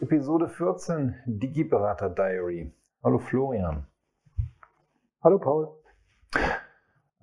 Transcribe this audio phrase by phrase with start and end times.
[0.00, 2.72] Episode 14 Digiberater Diary.
[3.04, 3.86] Hallo Florian.
[5.22, 5.68] Hallo Paul.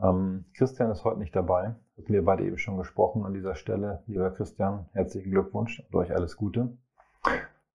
[0.01, 1.75] Ähm, Christian ist heute nicht dabei.
[1.97, 4.03] Hatten wir beide eben schon gesprochen an dieser Stelle.
[4.07, 6.77] Lieber Christian, herzlichen Glückwunsch und euch alles Gute.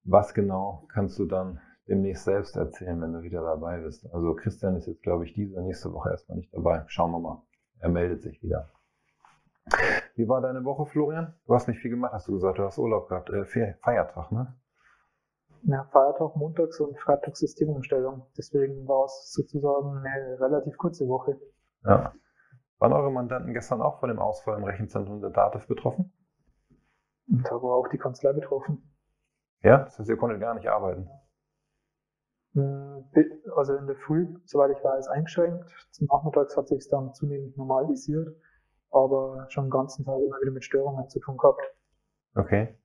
[0.05, 4.09] Was genau kannst du dann demnächst selbst erzählen, wenn du wieder dabei bist?
[4.15, 6.85] Also Christian ist jetzt, glaube ich, diese nächste Woche erstmal nicht dabei.
[6.87, 7.43] Schauen wir mal.
[7.81, 8.71] Er meldet sich wieder.
[10.15, 11.35] Wie war deine Woche, Florian?
[11.47, 12.59] Du hast nicht viel gemacht, hast du gesagt.
[12.59, 13.29] Du hast Urlaub gehabt.
[13.29, 14.57] Äh, Feiertag, ne?
[15.69, 18.27] Ja, Feiertag, Montags und Freitags Systemumstellung.
[18.39, 21.41] Deswegen war es sozusagen eine relativ kurze Woche.
[21.85, 22.15] Ja.
[22.79, 26.13] Waren eure Mandanten gestern auch von dem Ausfall im Rechenzentrum der Dativ betroffen?
[27.29, 28.97] Und da war auch die Kanzlei betroffen.
[29.63, 31.09] Ja, das heißt, ihr konntet gar nicht arbeiten.
[32.53, 33.05] Hm,
[33.57, 35.65] also in der Früh, soweit ich weiß, eingeschränkt.
[35.91, 38.29] Zum Nachmittags hat sich es dann zunehmend normalisiert,
[38.93, 41.63] aber schon den ganzen Tag immer wieder mit Störungen zu tun gehabt.
[42.37, 42.79] Okay.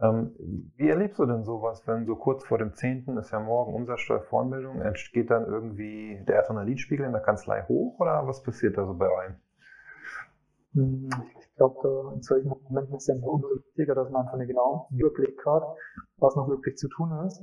[0.00, 0.34] Ähm,
[0.76, 3.16] wie erlebst du denn sowas, wenn so kurz vor dem 10.
[3.18, 4.80] ist ja morgen Umsatzsteuervoranmeldung,
[5.12, 9.10] geht dann irgendwie der Adrenalinspiegel in der Kanzlei hoch oder was passiert da so bei
[9.10, 9.34] euch?
[10.74, 11.10] Hm,
[11.40, 14.86] ich glaube, in solchen Momenten ist es einfach umso wichtiger, dass man einfach einen genauen
[14.92, 15.64] Überblick hat,
[16.18, 17.42] was noch wirklich zu tun ist,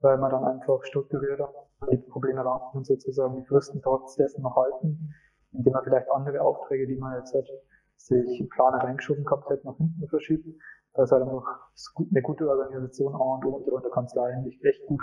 [0.00, 1.52] weil man dann einfach strukturierter
[1.92, 5.14] die Probleme ran und sozusagen die Fristen trotz dessen noch halten,
[5.52, 7.48] indem man vielleicht andere Aufträge, die man jetzt halt
[7.96, 10.46] sich im Plan reingeschoben gehabt hätte, nach hinten verschiebt
[10.94, 11.70] da ist halt einfach
[12.10, 15.00] eine gute Organisation A und O der Kanzlei eigentlich echt gut.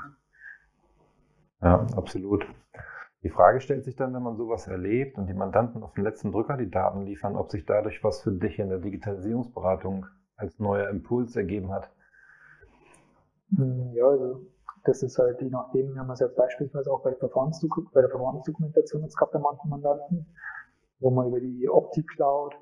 [1.61, 2.45] Ja, absolut.
[3.23, 6.31] Die Frage stellt sich dann, wenn man sowas erlebt und die Mandanten auf den letzten
[6.31, 10.05] Drücker die Daten liefern, ob sich dadurch was für dich in der Digitalisierungsberatung
[10.37, 11.89] als neuer Impuls ergeben hat.
[13.55, 14.45] Hm, ja, also
[14.85, 19.17] das ist halt je nachdem, wir haben es ja beispielsweise auch bei der Verfahrensdokumentation jetzt
[19.17, 20.25] gehabt bei manchen Mandanten,
[20.99, 22.55] wo man über die Optik Cloud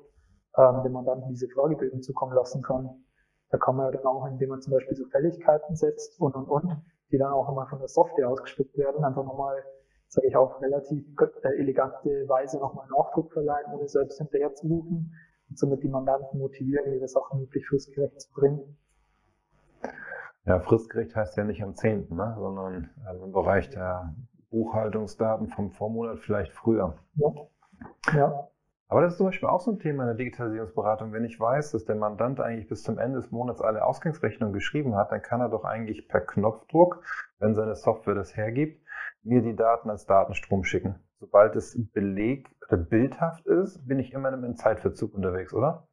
[0.56, 3.04] ähm, dem Mandanten diese Fragebögen zukommen lassen kann.
[3.50, 6.48] Da kann man ja dann auch, indem man zum Beispiel so Fälligkeiten setzt und und
[6.48, 9.62] und, die dann auch immer von der Software ausgespuckt werden, einfach nochmal,
[10.08, 11.04] sage ich auf relativ
[11.42, 15.14] äh, elegante Weise nochmal Nachdruck verleihen, ohne selbst hinterher zu rufen
[15.48, 18.76] und somit die Mandanten motivieren, ihre Sachen möglich fristgerecht zu bringen.
[20.44, 22.34] Ja, fristgerecht heißt ja nicht am 10., ne?
[22.38, 24.14] sondern ähm, im Bereich der
[24.50, 26.94] Buchhaltungsdaten vom Vormonat vielleicht früher.
[27.16, 27.32] Ja.
[28.14, 28.48] ja.
[28.90, 31.12] Aber das ist zum Beispiel auch so ein Thema in der Digitalisierungsberatung.
[31.12, 34.96] Wenn ich weiß, dass der Mandant eigentlich bis zum Ende des Monats alle Ausgangsrechnungen geschrieben
[34.96, 37.02] hat, dann kann er doch eigentlich per Knopfdruck,
[37.38, 38.82] wenn seine Software das hergibt,
[39.22, 40.94] mir die Daten als Datenstrom schicken.
[41.20, 45.86] Sobald es Beleg oder bildhaft ist, bin ich immer im Zeitverzug unterwegs, oder?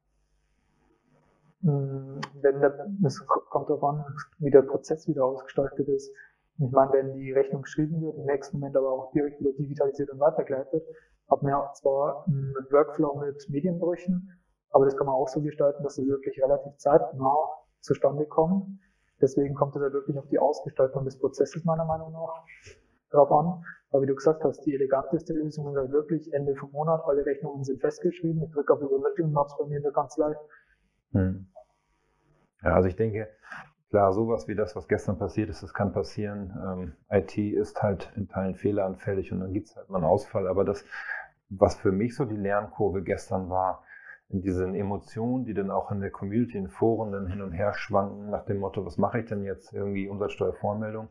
[1.63, 2.61] Hm, wenn
[3.05, 4.05] es kommt darauf an,
[4.38, 6.13] wie der Prozess wieder ausgestaltet ist.
[6.59, 10.09] Ich meine, wenn die Rechnung geschrieben wird, im nächsten Moment aber auch direkt wieder digitalisiert
[10.11, 10.84] und weitergeleitet,
[11.29, 14.31] hat man zwar einen Workflow mit Medienbrüchen,
[14.69, 17.35] aber das kann man auch so gestalten, dass es wirklich relativ zeitnah
[17.81, 18.79] zustande kommt.
[19.21, 22.43] Deswegen kommt es ja wirklich auf die Ausgestaltung des Prozesses meiner Meinung nach
[23.11, 23.63] drauf an.
[23.91, 27.25] Aber wie du gesagt hast, die eleganteste Lösung ist halt wirklich Ende vom Monat, alle
[27.25, 30.35] Rechnungen sind festgeschrieben, ich drücke auf Übermittlung und habe es bei mir in der Kanzlei.
[31.13, 31.47] Hm.
[32.61, 33.29] Ja, also ich denke,
[33.95, 36.53] klar, sowas wie das, was gestern passiert ist, das kann passieren.
[36.67, 40.50] Ähm, IT ist halt in Teilen fehleranfällig und dann gibt es halt mal einen Ausfall.
[40.50, 40.83] Aber das,
[41.47, 43.85] was für mich so die Lernkurve gestern war,
[44.28, 47.73] in diesen Emotionen, die dann auch in der Community, in Foren dann hin und her
[47.73, 51.09] schwanken, nach dem Motto, was mache ich denn jetzt, irgendwie Umsatzsteuervormeldung,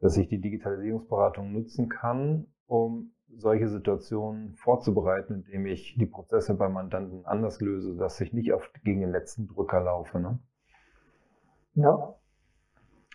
[0.00, 6.68] dass ich die Digitalisierungsberatung nutzen kann, um solche Situationen vorzubereiten, indem ich die Prozesse bei
[6.68, 10.18] Mandanten anders löse, dass ich nicht auf, gegen den letzten Drücker laufe.
[10.18, 10.40] Ne?
[11.76, 12.14] Ja.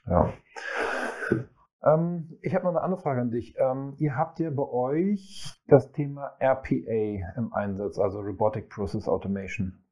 [0.08, 0.34] Ja.
[1.84, 3.56] Ähm, ich habe noch eine andere Frage an dich.
[3.58, 9.84] Ähm, ihr habt ja bei euch das Thema RPA im Einsatz, also Robotic Process Automation.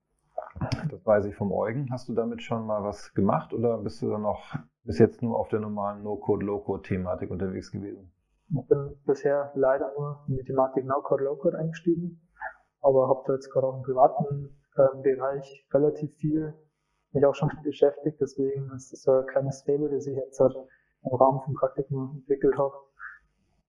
[0.89, 1.89] Das weiß ich vom Eugen.
[1.91, 5.39] Hast du damit schon mal was gemacht oder bist du dann noch bis jetzt nur
[5.39, 8.11] auf der normalen No-Code, Low-Code-Thematik unterwegs gewesen?
[8.49, 12.21] Ich bin bisher leider nur in die Thematik No-Code, Low-Code eingestiegen,
[12.81, 16.53] aber habe da jetzt gerade auch im privaten äh, Bereich relativ viel
[17.13, 18.19] mich auch schon beschäftigt.
[18.21, 22.17] Deswegen ist das so ein kleines Fable, das ich jetzt halt im Rahmen vom Praktikum
[22.17, 22.73] entwickelt habe.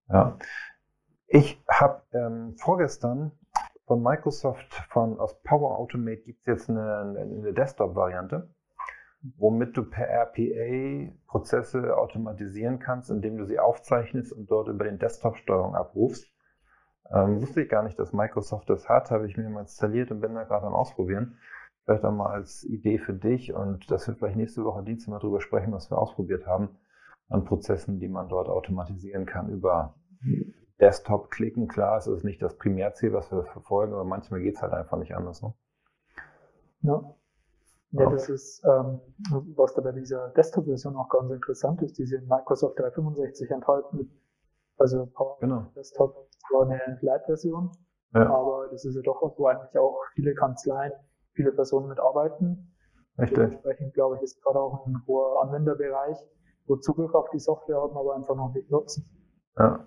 [0.08, 0.38] Ja.
[1.28, 3.32] Ich habe ähm, vorgestern
[3.86, 8.48] von Microsoft von aus Power Automate gibt es jetzt eine, eine Desktop-Variante.
[9.36, 14.98] womit du per RPA Prozesse automatisieren kannst, indem du sie aufzeichnest und dort über den
[14.98, 16.26] Desktop-Steuerung abrufst.
[17.12, 20.20] Ähm, wusste ich gar nicht, dass Microsoft das hat, habe ich mir mal installiert und
[20.20, 21.38] bin da gerade am Ausprobieren.
[21.90, 25.18] Vielleicht auch mal als Idee für dich und dass wir vielleicht nächste Woche Dienstag mal
[25.18, 26.68] drüber sprechen, was wir ausprobiert haben
[27.28, 29.96] an Prozessen, die man dort automatisieren kann über
[30.78, 31.66] Desktop klicken.
[31.66, 34.98] Klar, es ist nicht das Primärziel, was wir verfolgen, aber manchmal geht es halt einfach
[34.98, 35.42] nicht anders.
[35.42, 35.52] Ne?
[36.82, 37.12] Ja.
[37.90, 39.00] Ja, das ist, ähm,
[39.56, 44.12] was da bei dieser Desktop-Version auch ganz interessant ist, diese Microsoft 365 enthalten.
[44.78, 45.66] Also Power genau.
[45.74, 47.72] Desktop war eine Light-Version,
[48.14, 48.32] ja.
[48.32, 50.92] aber das ist ja doch was, wo eigentlich auch viele Kanzleien,
[51.32, 52.74] viele Personen mitarbeiten.
[53.18, 53.36] Richtig.
[53.36, 56.18] Dementsprechend glaube ich, ist gerade auch ein hoher Anwenderbereich,
[56.66, 59.08] wo Zugriff auf die Software haben, aber einfach noch nicht nutzen.
[59.58, 59.86] Ja.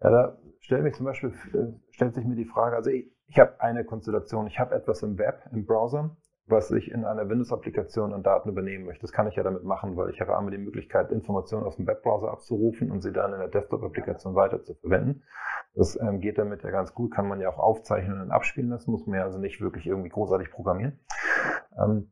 [0.00, 3.38] Ja, da stellt mich zum Beispiel, äh, stellt sich mir die Frage, also ich, ich
[3.38, 6.16] habe eine Konstellation, ich habe etwas im Web, im Browser,
[6.46, 9.02] was ich in einer Windows-Applikation an Daten übernehmen möchte.
[9.02, 11.86] Das kann ich ja damit machen, weil ich habe einmal die Möglichkeit, Informationen aus dem
[11.86, 15.22] Webbrowser abzurufen und sie dann in der Desktop-Applikation weiter zu verwenden.
[15.76, 18.90] Das ähm, geht damit ja ganz gut, kann man ja auch aufzeichnen und abspielen lassen,
[18.90, 20.98] muss man ja also nicht wirklich irgendwie großartig programmieren.
[21.78, 22.10] Ähm,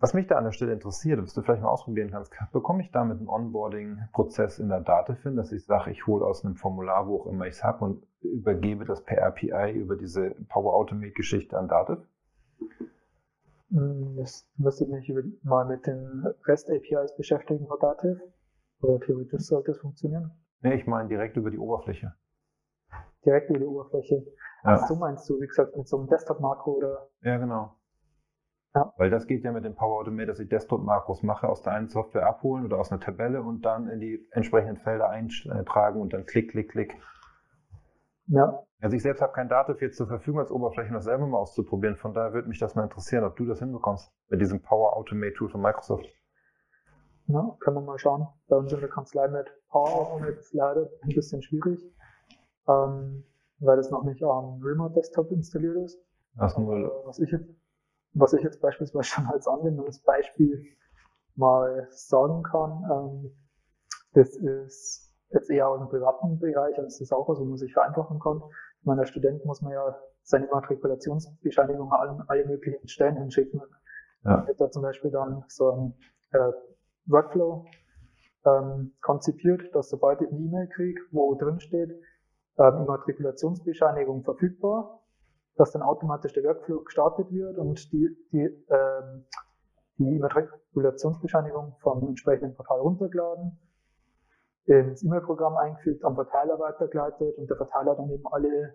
[0.00, 2.90] was mich da an der Stelle interessiert, was du vielleicht mal ausprobieren kannst, bekomme ich
[2.90, 7.20] damit einen Onboarding-Prozess in der Datenfin, dass ich sage, ich hole aus einem Formular, wo
[7.20, 11.68] auch immer ich es habe und übergebe das per API über diese Power Automate-Geschichte an
[11.68, 11.98] Dativ?
[13.70, 15.12] Hm, das müsste ich mich
[15.42, 18.18] mal mit den REST-APIs beschäftigen von Dativ.
[18.80, 20.30] Oder theoretisch sollte es funktionieren.
[20.62, 22.14] Nee, ich meine direkt über die Oberfläche.
[23.24, 24.24] Direkt über die Oberfläche.
[24.64, 24.74] Ja.
[24.74, 27.08] Ach so meinst du, wie gesagt, mit so einem Desktop-Makro oder?
[27.22, 27.74] Ja, genau.
[28.74, 28.92] Ja.
[28.96, 31.88] Weil das geht ja mit dem Power Automate, dass ich Desktop-Makros mache, aus der einen
[31.88, 36.26] Software abholen oder aus einer Tabelle und dann in die entsprechenden Felder eintragen und dann
[36.26, 36.94] klick, klick, klick.
[38.26, 38.62] Ja.
[38.80, 41.38] Also ich selbst habe kein Dativ jetzt zur Verfügung als Oberfläche, um das selber mal
[41.38, 41.96] auszuprobieren.
[41.96, 45.32] Von daher würde mich das mal interessieren, ob du das hinbekommst mit diesem Power Automate
[45.32, 46.06] Tool von Microsoft.
[47.26, 48.28] Ja, können wir mal schauen.
[48.48, 51.80] Bei uns in der Kanzlei mit Power Automate ist leider ein bisschen schwierig,
[52.68, 53.24] ähm,
[53.60, 55.98] weil das noch nicht am Remote Desktop installiert ist.
[56.36, 57.48] Ach, nur was ich jetzt
[58.14, 60.64] was ich jetzt beispielsweise schon als Anwendungsbeispiel
[61.36, 63.36] mal sagen kann, ähm,
[64.12, 67.58] das ist jetzt eher aus dem privaten Bereich, also das ist auch was, wo man
[67.58, 68.42] sich vereinfachen kann.
[68.82, 73.60] Meine, als Student muss man ja seine Matrikulationsbescheinigung an alle möglichen Stellen hinschicken.
[74.24, 74.42] Ja.
[74.42, 75.94] Ich habe da zum Beispiel dann so ein
[76.32, 76.52] äh,
[77.06, 77.66] Workflow
[78.46, 81.90] ähm, konzipiert, dass sobald ich eine E-Mail kriege, wo drin steht,
[82.58, 85.00] Immatrikulationsbescheinigung verfügbar,
[85.56, 89.24] dass dann automatisch der Workflow gestartet wird und die, die, ähm,
[89.98, 93.58] die Immatrikulationsbescheinigung vom entsprechenden Portal runtergeladen,
[94.66, 98.74] ins E-Mail-Programm eingefügt, am Verteiler weitergeleitet und der Verteiler dann eben alle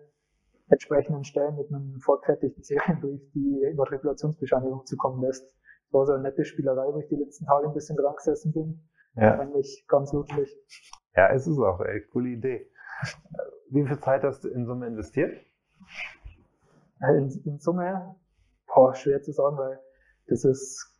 [0.68, 5.44] entsprechenden Stellen mit einem vorgefertigten Serienbrief die Immatrikulationsbescheinigung zukommen lässt.
[5.44, 8.52] Das war so eine nette Spielerei, wo ich die letzten Tage ein bisschen dran gesessen
[8.52, 8.88] bin.
[9.14, 9.38] Ja.
[9.38, 10.58] Eigentlich ganz lustig.
[11.14, 12.68] Ja, es ist auch eine coole Idee.
[13.74, 15.36] Wie viel Zeit hast du in Summe investiert?
[17.00, 18.14] in, in Summe,
[18.72, 19.78] boah, schwer zu sagen, weil
[20.28, 20.90] das ist,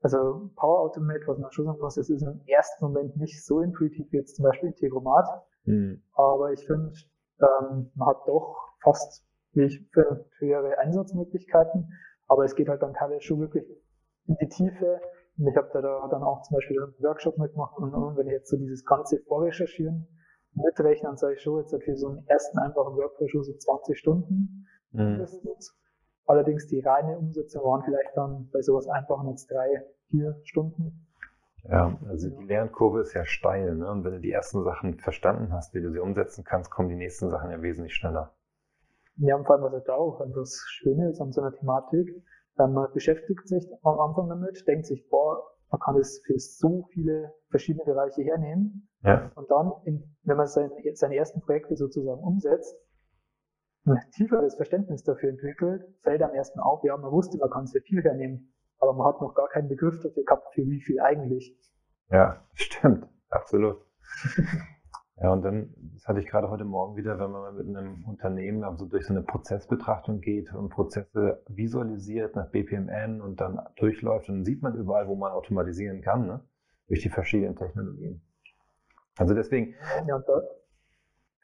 [0.00, 3.60] also Power Automate, was man schon sagen muss, das ist im ersten Moment nicht so
[3.60, 5.26] intuitiv wie jetzt zum Beispiel Integromat.
[5.64, 6.02] Mhm.
[6.14, 6.92] Aber ich finde,
[7.40, 11.92] ähm, man hat doch fast wie ich für höhere Einsatzmöglichkeiten.
[12.28, 13.64] Aber es geht halt dann teilweise schon wirklich
[14.26, 15.00] in die Tiefe.
[15.36, 18.32] Und ich habe da, dann auch zum Beispiel einen Workshop mitgemacht und, und wenn ich
[18.32, 20.06] jetzt so dieses ganze Vorrecherchieren
[20.54, 23.98] mitrechne, dann sage ich schon, jetzt für so einen ersten einfachen Workflow schon so 20
[23.98, 25.26] Stunden mhm.
[26.26, 31.08] Allerdings die reine Umsetzung waren vielleicht dann bei sowas einfachen jetzt drei, vier Stunden.
[31.64, 33.74] Ja, also die Lernkurve ist ja steil.
[33.74, 33.90] Ne?
[33.90, 36.94] Und wenn du die ersten Sachen verstanden hast, wie du sie umsetzen kannst, kommen die
[36.94, 38.32] nächsten Sachen ja wesentlich schneller.
[39.16, 42.08] Ja, und vor allem, was halt auch das Schöne ist an so einer Thematik,
[42.56, 47.32] man beschäftigt sich am Anfang damit, denkt sich, boah, man kann es für so viele
[47.48, 48.88] verschiedene Bereiche hernehmen.
[49.02, 49.30] Ja.
[49.34, 52.76] Und dann, in, wenn man sein, seine ersten Projekte sozusagen umsetzt,
[53.86, 57.82] ein tieferes Verständnis dafür entwickelt, fällt am ersten auf, ja, man wusste, man kann sehr
[57.82, 61.56] viel hernehmen, aber man hat noch gar keinen Begriff dafür gehabt, für wie viel eigentlich.
[62.10, 63.84] Ja, stimmt, absolut.
[65.20, 68.64] Ja, und dann, das hatte ich gerade heute Morgen wieder, wenn man mit einem Unternehmen
[68.64, 74.44] also durch so eine Prozessbetrachtung geht und Prozesse visualisiert nach BPMN und dann durchläuft, dann
[74.44, 76.40] sieht man überall, wo man automatisieren kann, ne?
[76.88, 78.22] durch die verschiedenen Technologien.
[79.16, 79.74] Also deswegen.
[80.06, 80.42] Ja, und da,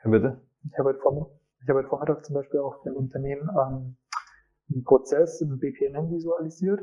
[0.05, 0.41] ja, bitte?
[0.65, 3.97] Ich habe heute Vormittag ich habe heute Vormittag zum Beispiel auch für ein Unternehmen ähm,
[4.73, 6.81] einen Prozess im BPMN visualisiert.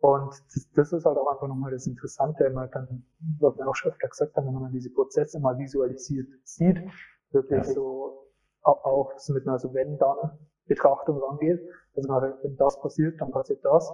[0.00, 0.34] Und
[0.76, 3.04] das, ist halt auch einfach nochmal das Interessante, wenn man dann,
[3.38, 6.78] was wir auch schon öfter gesagt haben, wenn man diese Prozesse mal visualisiert sieht,
[7.32, 7.74] wirklich ja.
[7.74, 8.26] so
[8.62, 11.60] auch, auch so mit einer so wenn dann Betrachtung rangeht.
[11.96, 13.92] Also wenn das passiert, dann passiert das.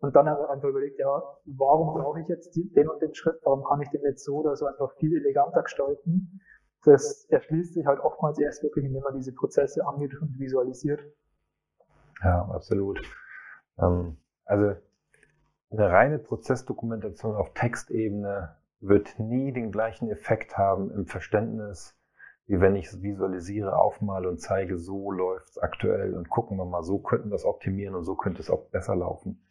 [0.00, 3.80] und dann einfach überlegt, ja, warum brauche ich jetzt den und den Schritt, warum kann
[3.82, 6.40] ich den jetzt so oder so einfach viel eleganter gestalten?
[6.84, 11.00] Das erschließt sich halt oftmals erst wirklich, indem man diese Prozesse angeht und visualisiert.
[12.22, 13.00] Ja, absolut.
[13.78, 14.76] Ähm, also
[15.70, 21.98] eine reine Prozessdokumentation auf Textebene wird nie den gleichen Effekt haben im Verständnis,
[22.46, 26.64] wie wenn ich es visualisiere, aufmale und zeige, so läuft es aktuell und gucken wir
[26.64, 29.42] mal, so könnten wir es optimieren und so könnte es auch besser laufen.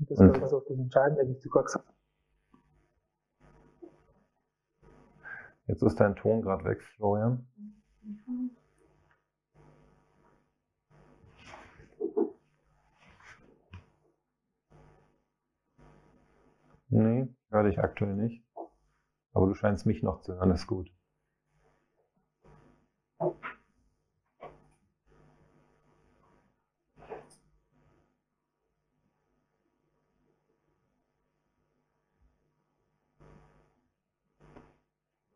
[0.00, 1.84] Das war das auch das Entscheidende, wie du gesagt.
[5.66, 7.46] Jetzt ist dein Ton gerade weg, Florian.
[16.90, 18.42] Nee, höre dich aktuell nicht.
[19.34, 20.90] Aber du scheinst mich noch zu hören, ist gut.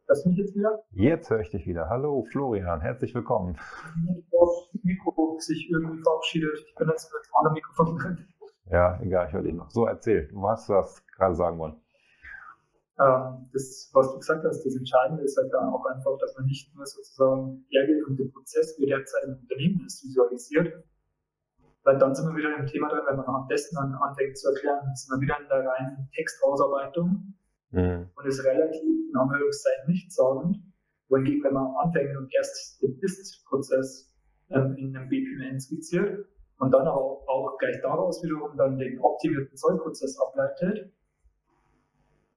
[0.07, 0.83] Hörst du mich jetzt wieder?
[0.91, 1.91] Jetzt höre ich dich wieder.
[1.91, 3.59] Hallo Florian, herzlich willkommen.
[4.31, 6.65] Das Mikro sich irgendwie verabschiedet.
[6.67, 8.27] Ich bin jetzt mit einem Mikrofon drin.
[8.71, 9.71] Ja, egal, ich höre dich noch.
[9.71, 11.77] So, erzähl, du hast was gerade sagen wollen.
[13.01, 16.47] Ähm, das, was du gesagt hast, das Entscheidende ist halt dann auch einfach, dass man
[16.47, 20.85] nicht nur sozusagen hergeht und den Prozess, wie derzeit im Unternehmen ist, visualisiert.
[21.85, 24.49] Weil dann sind wir wieder im Thema drin, wenn man am besten dann anfängt zu
[24.49, 27.35] erklären, sind wir wieder in der reinen Textausarbeitung
[27.71, 28.11] mhm.
[28.15, 30.59] und ist relativ in Anführungszeichen nichtssagend.
[31.09, 34.13] Wohingegen, wenn man anfängt und erst den Ist-Prozess
[34.51, 36.27] ähm, in einem BPMN skizziert
[36.59, 40.93] und dann auch, auch gleich daraus wiederum dann den optimierten Zollprozess ableitet,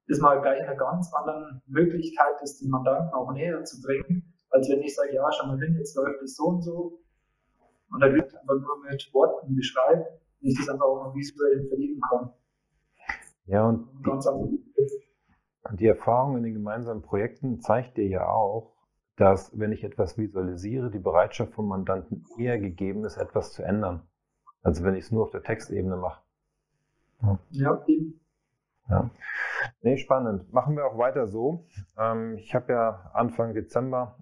[0.06, 4.32] ist man gleich in einer ganz anderen Möglichkeit, das den Mandanten auch näher zu bringen,
[4.50, 7.00] als wenn ich sage, ja, schau mal hin, jetzt läuft es so und so.
[7.90, 10.04] Und dann wird einfach nur mit Worten beschreiben,
[10.40, 12.32] wenn ich das einfach auch noch visuell verlegen kann.
[13.46, 18.72] Ja, und, und die, die Erfahrung in den gemeinsamen Projekten zeigt dir ja auch,
[19.16, 24.02] dass wenn ich etwas visualisiere, die Bereitschaft vom Mandanten eher gegeben ist, etwas zu ändern.
[24.62, 26.22] Also wenn ich es nur auf der Textebene mache.
[27.22, 28.20] Ja, ja eben.
[28.88, 29.10] Ja.
[29.82, 30.52] Nee, spannend.
[30.52, 31.66] Machen wir auch weiter so.
[31.98, 34.16] Ähm, ich habe ja Anfang Dezember,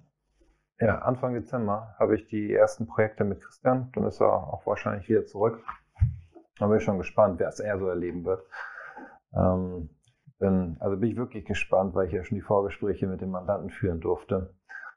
[0.80, 3.90] ja, Anfang Dezember habe ich die ersten Projekte mit Christian.
[3.92, 5.62] Dann ist er auch wahrscheinlich wieder zurück.
[6.58, 8.46] Da bin ich schon gespannt, es eher so erleben wird.
[9.34, 9.90] Ähm,
[10.38, 13.70] bin, also bin ich wirklich gespannt, weil ich ja schon die Vorgespräche mit dem Mandanten
[13.70, 14.54] führen durfte.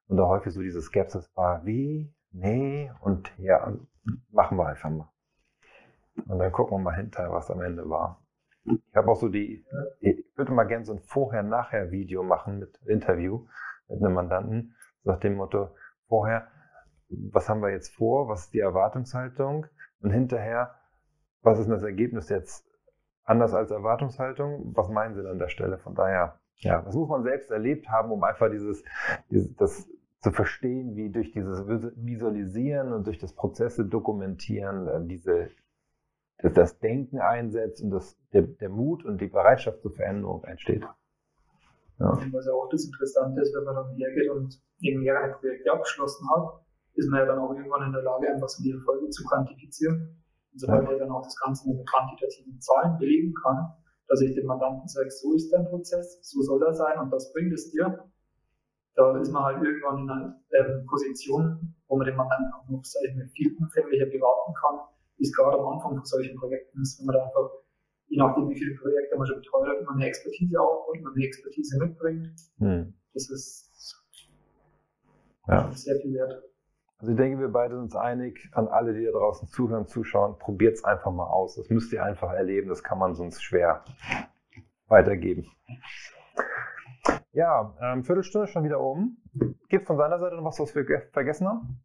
[0.08, 3.74] Und da häufig so diese Skepsis war, wie, nee, und ja,
[4.32, 5.10] machen wir einfach mal.
[6.28, 8.26] Und dann gucken wir mal hinterher, was am Ende war.
[8.68, 9.66] Ich habe auch so die,
[10.02, 13.46] ich würde mal gerne so ein Vorher-Nachher-Video machen mit Interview
[13.88, 15.70] mit einem Mandanten, nach dem Motto,
[16.08, 16.48] vorher,
[17.10, 19.66] was haben wir jetzt vor, was ist die Erwartungshaltung?
[20.02, 20.76] Und hinterher,
[21.42, 22.66] was ist das Ergebnis jetzt
[23.24, 25.78] anders als Erwartungshaltung, was meinen Sie an der Stelle?
[25.78, 28.84] Von daher, ja, das muss man selbst erlebt haben, um einfach dieses,
[29.30, 29.88] dieses das
[30.20, 35.52] zu verstehen, wie durch dieses Visualisieren und durch das Prozesse dokumentieren äh, diese
[36.40, 40.84] dass das Denken einsetzt und das, der, der Mut und die Bereitschaft zur Veränderung entsteht.
[42.00, 42.18] Ja.
[42.32, 46.30] Was ja auch das Interessante ist, wenn man dann hergeht und eben mehrere Projekte abgeschlossen
[46.30, 46.62] hat,
[46.94, 50.24] ist man ja dann auch irgendwann in der Lage, einfach so die Erfolge zu quantifizieren.
[50.54, 50.90] Und sobald ja.
[50.90, 53.74] man dann auch das Ganze mit quantitativen Zahlen belegen kann,
[54.08, 57.34] dass ich dem Mandanten sage, so ist dein Prozess, so soll er sein und das
[57.34, 58.06] bringt es dir,
[58.96, 62.84] da ist man halt irgendwann in einer äh, Position, wo man den Mandanten auch noch,
[63.34, 64.80] viel umfänglicher beraten kann,
[65.18, 67.50] wie es gerade am Anfang von solchen Projekten ist, wenn man da einfach,
[68.08, 71.26] je nachdem, wie viele Projekte man schon betreut hat, man eine Expertise aufbaut, man eine
[71.26, 72.40] Expertise mitbringt.
[72.60, 72.94] Hm.
[73.14, 74.04] Das ist
[75.48, 75.72] ja.
[75.74, 76.44] sehr viel wert.
[77.00, 80.38] Also ich denke, wir beide sind uns einig, an alle, die da draußen zuhören, zuschauen,
[80.40, 81.56] probiert es einfach mal aus.
[81.56, 83.84] Das müsst ihr einfach erleben, das kann man sonst schwer
[84.88, 85.46] weitergeben.
[87.34, 89.22] Ja, ähm, Viertelstunde schon wieder oben.
[89.70, 91.80] Gibt es von seiner Seite noch was, was wir vergessen haben?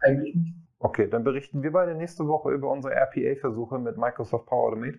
[0.00, 0.65] Eigentlich nicht.
[0.78, 4.98] Okay, dann berichten wir beide nächste Woche über unsere RPA-Versuche mit Microsoft Power Automate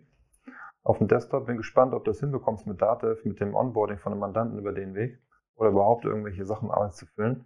[0.84, 1.46] auf dem Desktop.
[1.46, 4.74] Bin gespannt, ob du das hinbekommst mit Datev, mit dem Onboarding von einem Mandanten über
[4.74, 5.20] den Weg
[5.56, 7.46] oder überhaupt irgendwelche Sachen auszufüllen.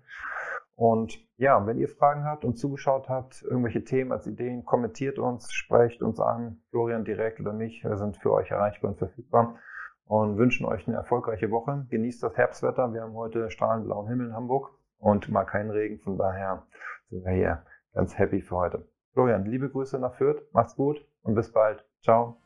[0.75, 5.51] Und ja, wenn ihr Fragen habt und zugeschaut habt, irgendwelche Themen als Ideen, kommentiert uns,
[5.51, 7.83] sprecht uns an, Florian direkt oder mich.
[7.83, 9.57] Wir sind für euch erreichbar und verfügbar
[10.05, 11.85] und wünschen euch eine erfolgreiche Woche.
[11.89, 12.93] Genießt das Herbstwetter.
[12.93, 15.99] Wir haben heute strahlend blauen Himmel in Hamburg und mal keinen Regen.
[15.99, 16.63] Von daher
[17.09, 18.87] sind wir hier ganz happy für heute.
[19.13, 21.85] Florian, liebe Grüße nach Fürth, macht's gut und bis bald.
[22.01, 22.40] Ciao.